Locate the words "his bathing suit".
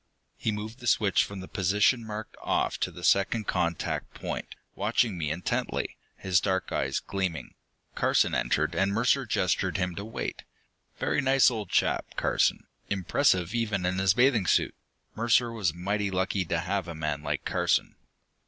13.99-14.73